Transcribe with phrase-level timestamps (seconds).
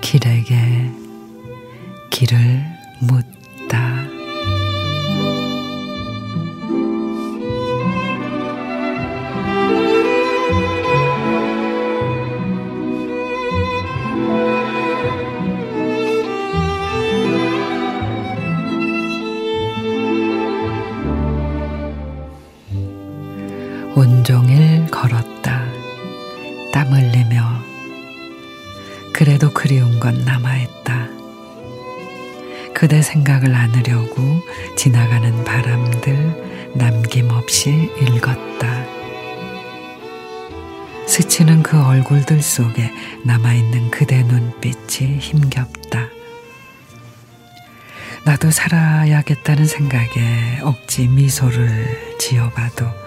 [0.00, 0.54] 길에게
[2.10, 2.62] 길을
[3.00, 3.35] 묻
[23.96, 25.64] 온종일 걸었다.
[26.70, 27.62] 땀 흘리며
[29.10, 31.08] 그래도 그리운 건 남아있다.
[32.74, 34.42] 그대 생각을 안으려고
[34.76, 38.84] 지나가는 바람들 남김없이 읽었다.
[41.06, 42.92] 스치는 그 얼굴들 속에
[43.24, 46.10] 남아있는 그대 눈빛이 힘겹다.
[48.26, 53.05] 나도 살아야겠다는 생각에 억지 미소를 지어봐도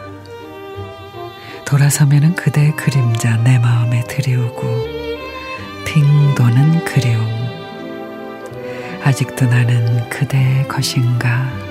[1.70, 4.88] 돌아서면은 그대의 그림자 내 마음에 들이우고
[5.86, 7.24] 핑 도는 그리움.
[9.04, 11.69] 아직도 나는 그대의 것인가?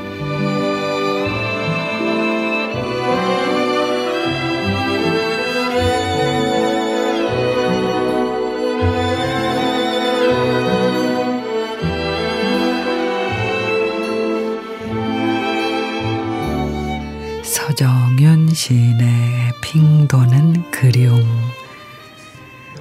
[17.58, 21.26] 서정윤 시인의 핑 도는 그리움.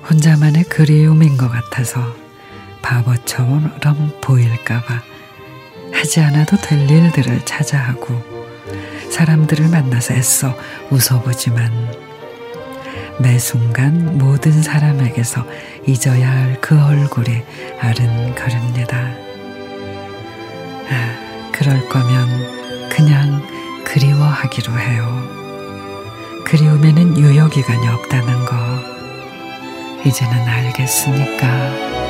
[0.07, 2.15] 혼자만의 그리움인 것 같아서
[2.83, 5.01] 바보처럼 보일까봐
[5.91, 8.21] 하지 않아도 될 일들을 찾아 하고
[9.09, 10.55] 사람들을 만나서 애써
[10.91, 11.71] 웃어보지만
[13.19, 15.43] 매 순간 모든 사람에게서
[15.87, 17.41] 잊어야 할 그 얼굴이
[17.79, 18.97] 아른거립니다.
[20.89, 23.56] 아, 그럴 거면 그냥
[23.97, 26.43] 그리워하기로 해요.
[26.45, 28.55] 그리움에는 유효기간이 없다는 거.
[30.05, 32.06] 이제는 알겠으니까.